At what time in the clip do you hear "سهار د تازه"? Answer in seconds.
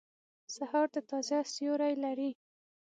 0.55-1.39